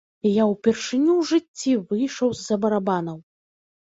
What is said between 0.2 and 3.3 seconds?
І я ўпершыню ў жыцці выйшаў з-за барабанаў!